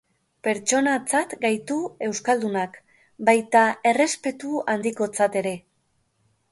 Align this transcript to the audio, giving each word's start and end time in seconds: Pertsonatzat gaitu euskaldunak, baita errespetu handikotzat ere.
Pertsonatzat 0.45 1.35
gaitu 1.43 1.77
euskaldunak, 2.07 2.81
baita 3.31 3.63
errespetu 3.93 4.59
handikotzat 4.77 5.41
ere. 5.45 5.55